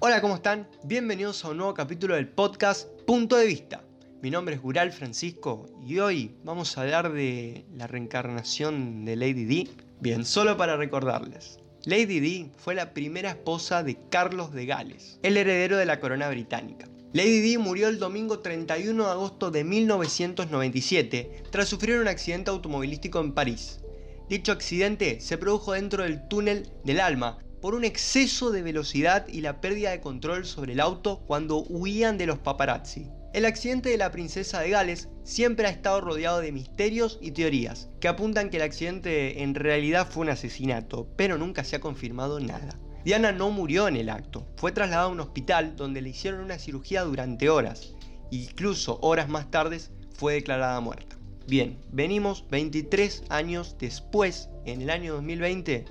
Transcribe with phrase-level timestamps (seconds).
[0.00, 0.68] Hola, ¿cómo están?
[0.84, 3.82] Bienvenidos a un nuevo capítulo del podcast Punto de Vista.
[4.22, 9.44] Mi nombre es Gural Francisco y hoy vamos a hablar de la reencarnación de Lady
[9.44, 9.68] Di.
[10.00, 11.58] Bien, solo para recordarles.
[11.84, 16.28] Lady Di fue la primera esposa de Carlos de Gales, el heredero de la corona
[16.28, 16.86] británica.
[17.12, 23.18] Lady Di murió el domingo 31 de agosto de 1997 tras sufrir un accidente automovilístico
[23.18, 23.80] en París.
[24.28, 29.40] Dicho accidente se produjo dentro del túnel del alma por un exceso de velocidad y
[29.40, 33.06] la pérdida de control sobre el auto cuando huían de los paparazzi.
[33.34, 37.90] El accidente de la princesa de Gales siempre ha estado rodeado de misterios y teorías
[38.00, 42.40] que apuntan que el accidente en realidad fue un asesinato, pero nunca se ha confirmado
[42.40, 42.78] nada.
[43.04, 46.58] Diana no murió en el acto, fue trasladada a un hospital donde le hicieron una
[46.58, 47.94] cirugía durante horas,
[48.30, 49.80] incluso horas más tarde
[50.14, 51.16] fue declarada muerta.
[51.46, 55.86] Bien, venimos 23 años después, en el año 2020,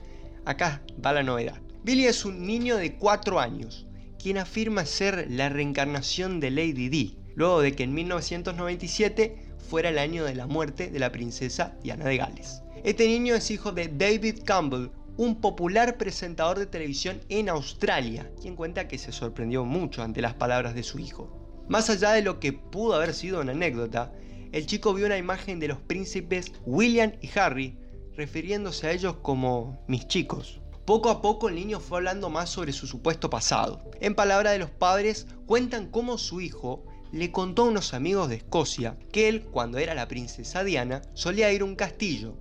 [0.47, 1.61] Acá va la novedad.
[1.83, 3.85] Billy es un niño de 4 años,
[4.17, 9.99] quien afirma ser la reencarnación de Lady Di, luego de que en 1997 fuera el
[9.99, 12.61] año de la muerte de la princesa Diana de Gales.
[12.85, 18.55] Este niño es hijo de David Campbell, un popular presentador de televisión en Australia, quien
[18.55, 21.65] cuenta que se sorprendió mucho ante las palabras de su hijo.
[21.67, 24.13] Más allá de lo que pudo haber sido una anécdota,
[24.53, 27.77] el chico vio una imagen de los príncipes William y Harry
[28.17, 30.59] refiriéndose a ellos como mis chicos.
[30.85, 33.91] Poco a poco el niño fue hablando más sobre su supuesto pasado.
[34.01, 38.37] En palabra de los padres, cuentan cómo su hijo le contó a unos amigos de
[38.37, 42.35] Escocia que él, cuando era la princesa Diana, solía ir a un castillo,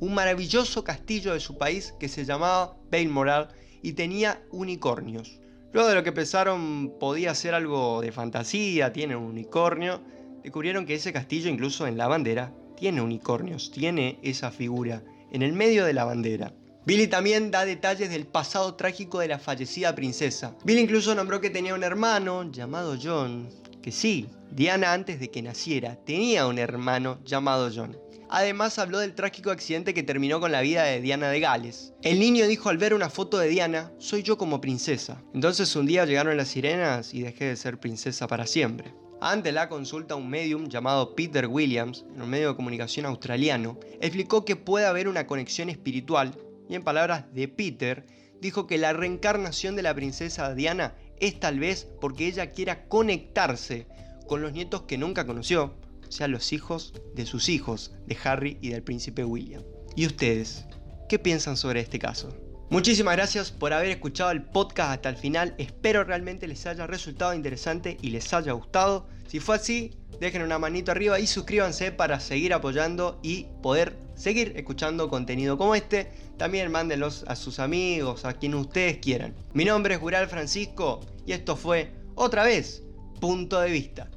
[0.00, 3.48] un maravilloso castillo de su país que se llamaba Balmoral
[3.82, 5.40] y tenía unicornios.
[5.72, 10.00] Luego de lo que pensaron podía ser algo de fantasía, tiene un unicornio,
[10.42, 15.52] descubrieron que ese castillo incluso en la bandera tiene unicornios, tiene esa figura en el
[15.52, 16.52] medio de la bandera.
[16.86, 20.56] Billy también da detalles del pasado trágico de la fallecida princesa.
[20.64, 23.50] Billy incluso nombró que tenía un hermano llamado John,
[23.82, 27.96] que sí, Diana antes de que naciera tenía un hermano llamado John.
[28.30, 31.94] Además habló del trágico accidente que terminó con la vida de Diana de Gales.
[32.02, 35.22] El niño dijo al ver una foto de Diana, soy yo como princesa.
[35.34, 38.94] Entonces un día llegaron las sirenas y dejé de ser princesa para siempre.
[39.20, 44.44] Ante la consulta, un medium llamado Peter Williams, en un medio de comunicación australiano, explicó
[44.44, 46.36] que puede haber una conexión espiritual
[46.68, 48.06] y en palabras de Peter,
[48.40, 53.88] dijo que la reencarnación de la princesa Diana es tal vez porque ella quiera conectarse
[54.28, 55.74] con los nietos que nunca conoció,
[56.06, 59.64] o sea, los hijos de sus hijos, de Harry y del príncipe William.
[59.96, 60.64] ¿Y ustedes?
[61.08, 62.47] ¿Qué piensan sobre este caso?
[62.70, 65.54] Muchísimas gracias por haber escuchado el podcast hasta el final.
[65.56, 69.08] Espero realmente les haya resultado interesante y les haya gustado.
[69.26, 74.52] Si fue así, dejen una manito arriba y suscríbanse para seguir apoyando y poder seguir
[74.54, 76.12] escuchando contenido como este.
[76.36, 79.34] También mándenlos a sus amigos, a quien ustedes quieran.
[79.54, 82.82] Mi nombre es Gural Francisco y esto fue otra vez
[83.18, 84.10] Punto de Vista.